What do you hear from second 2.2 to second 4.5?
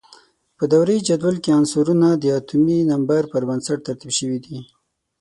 اتومي نمبر پر بنسټ ترتیب شوي